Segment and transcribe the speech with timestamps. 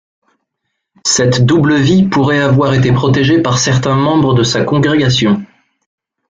[1.05, 5.45] Cette double vie pourrait avoir été protégée par certains membres de sa congrégation.